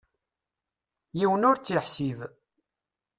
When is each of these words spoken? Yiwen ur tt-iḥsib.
Yiwen 1.19 1.47
ur 1.49 1.57
tt-iḥsib. 1.57 2.19